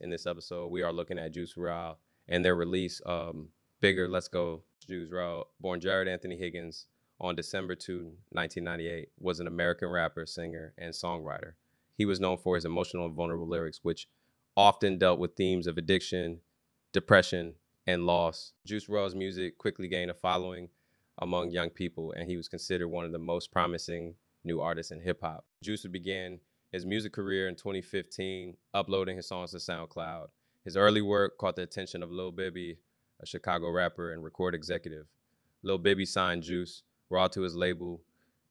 [0.00, 1.96] in this episode, we are looking at Juice WRLD
[2.28, 3.48] and their release, um,
[3.80, 6.86] Bigger, Let's Go, Juice WRLD, born Jarad Anthony Higgins
[7.20, 11.52] on December 2, 1998, was an American rapper, singer, and songwriter.
[11.96, 14.08] He was known for his emotional and vulnerable lyrics, which
[14.56, 16.40] often dealt with themes of addiction,
[16.92, 17.54] depression,
[17.86, 18.52] and loss.
[18.66, 20.68] Juice WRLD's music quickly gained a following
[21.18, 24.14] among young people, and he was considered one of the most promising
[24.44, 25.44] new artists in hip hop.
[25.62, 26.40] Juice began
[26.72, 30.28] his music career in 2015, uploading his songs to SoundCloud.
[30.64, 32.78] His early work caught the attention of Lil Bibby,
[33.20, 35.06] a Chicago rapper and record executive.
[35.62, 38.00] Lil Bibby signed Juice WRLD to his label,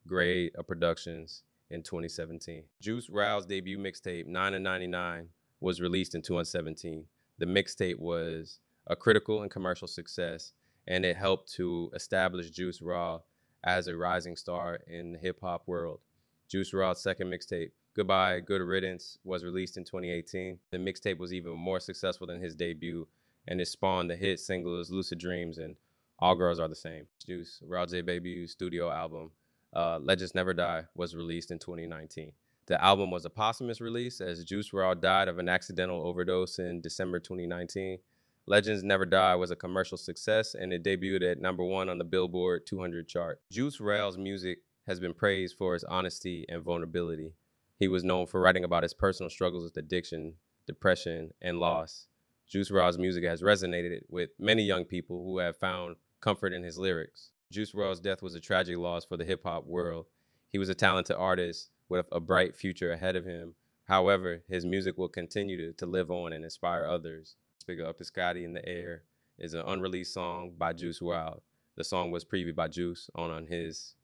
[0.05, 2.63] Grade A Productions, in 2017.
[2.81, 5.29] Juice WRLD's debut mixtape, 9 and 99,
[5.59, 7.05] was released in 2017.
[7.37, 10.53] The mixtape was a critical and commercial success,
[10.87, 13.21] and it helped to establish Juice WRLD
[13.63, 15.99] as a rising star in the hip hop world.
[16.47, 20.59] Juice WRLD's second mixtape, Goodbye, Good Riddance, was released in 2018.
[20.71, 23.07] The mixtape was even more successful than his debut,
[23.47, 25.75] and it spawned the hit singles Lucid Dreams and
[26.19, 27.07] All Girls Are the Same.
[27.25, 29.31] Juice WRLD's debut studio album,
[29.75, 32.31] uh, Legends Never Die, was released in 2019.
[32.67, 36.81] The album was a posthumous release as Juice WRLD died of an accidental overdose in
[36.81, 37.97] December 2019.
[38.45, 42.03] Legends Never Die was a commercial success and it debuted at number one on the
[42.03, 43.41] Billboard 200 chart.
[43.51, 47.33] Juice WRLD's music has been praised for its honesty and vulnerability.
[47.79, 50.33] He was known for writing about his personal struggles with addiction,
[50.67, 52.07] depression, and loss.
[52.45, 56.77] Juice WRLD's music has resonated with many young people who have found comfort in his
[56.77, 57.31] lyrics.
[57.49, 60.07] Juice WRLD's death was a tragic loss for the hip hop world.
[60.51, 63.55] He was a talented artist with a bright future ahead of him.
[63.85, 67.37] However, his music will continue to, to live on and inspire others.
[67.59, 69.03] Speak Up Biscotti in the Air
[69.37, 71.39] is an unreleased song by Juice WRLD.
[71.77, 73.95] The song was previewed by Juice on, on his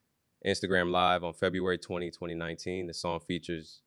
[0.46, 2.86] Instagram Live on February 20, 2019.
[2.86, 3.82] The song features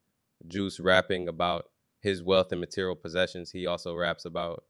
[0.47, 1.69] Juice rapping about
[2.01, 3.51] his wealth and material possessions.
[3.51, 4.63] He also raps about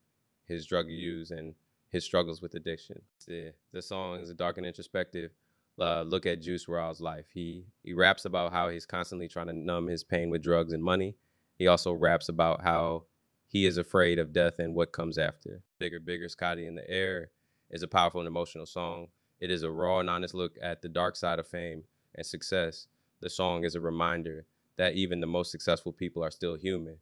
[0.45, 1.55] his drug use and
[1.89, 3.01] his struggles with addiction.
[3.27, 5.31] The, the song is a dark and introspective
[5.79, 7.27] uh, look at Juice WRLD's life.
[7.33, 10.83] He he raps about how he's constantly trying to numb his pain with drugs and
[10.83, 11.15] money.
[11.57, 13.05] He also raps about how
[13.47, 15.63] he is afraid of death and what comes after.
[15.79, 17.31] Bigger, bigger, Scotty in the air
[17.69, 19.07] is a powerful and emotional song.
[19.39, 21.83] It is a raw and honest look at the dark side of fame
[22.15, 22.87] and success.
[23.21, 24.45] The song is a reminder
[24.77, 26.97] that even the most successful people are still human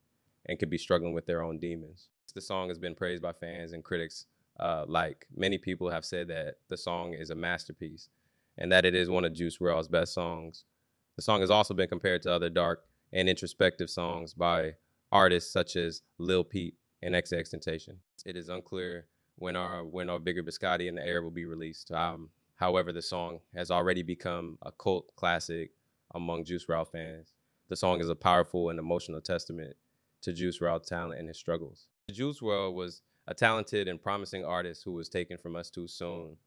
[0.45, 2.09] and could be struggling with their own demons.
[2.33, 4.27] The song has been praised by fans and critics
[4.59, 8.09] uh, like many people have said that the song is a masterpiece
[8.57, 10.65] and that it is one of Juice WRLD's best songs.
[11.15, 12.83] The song has also been compared to other dark
[13.13, 14.73] and introspective songs by
[15.11, 17.97] artists such as Lil Peep and XXXTentacion.
[18.25, 19.05] It is unclear
[19.37, 21.91] when our when our Bigger Biscotti in the Air will be released.
[21.91, 25.71] Um, however, the song has already become a cult classic
[26.13, 27.33] among Juice WRLD fans.
[27.69, 29.75] The song is a powerful and emotional testament
[30.21, 31.87] to Juice WRLD's talent and his struggles.
[32.11, 36.37] Juice WRLD was a talented and promising artist who was taken from us too soon.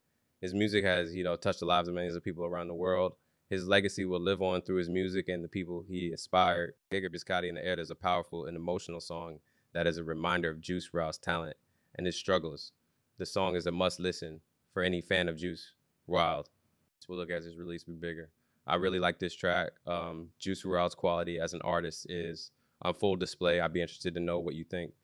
[0.41, 3.13] His music has, you know, touched the lives of millions of people around the world.
[3.51, 6.75] His legacy will live on through his music and the people he inspired.
[6.89, 9.41] Bigger Biscotti in the Air is a powerful and emotional song
[9.75, 11.57] that is a reminder of Juice WRLD's talent
[11.95, 12.73] and his struggles.
[13.21, 14.41] The song is a must listen
[14.73, 15.75] for any fan of Juice
[16.09, 16.47] WRLD.
[17.01, 18.31] So we'll look at his release be bigger.
[18.67, 19.73] I really like this track.
[19.87, 23.61] Um, Juice WRLD's quality as an artist is on full display.
[23.61, 24.95] I'd be interested to know what you think.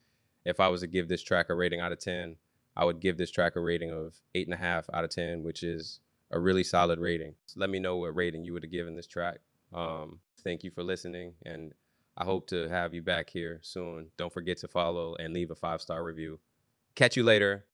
[0.46, 2.36] If I was to give this track a rating out of 10,
[2.74, 5.42] I would give this track a rating of eight and a half out of 10,
[5.42, 6.00] which is
[6.30, 7.34] a really solid rating.
[7.44, 9.40] So let me know what rating you would have given this track.
[9.74, 11.74] Um, thank you for listening, and
[12.16, 14.06] I hope to have you back here soon.
[14.16, 16.40] Don't forget to follow and leave a five star review.
[16.94, 17.66] Catch you later.